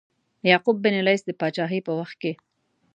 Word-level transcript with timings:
یعقوب 0.49 0.77
بن 0.83 0.95
لیث 1.05 1.21
د 1.25 1.29
پاچهۍ 1.39 1.79
په 1.87 1.91
وخت 1.99 2.15
کې. 2.21 2.31